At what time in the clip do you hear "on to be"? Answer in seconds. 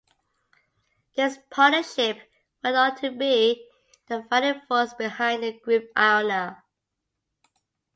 2.75-3.67